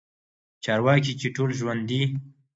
[0.63, 2.01] چارواکي چې ټول ژوندي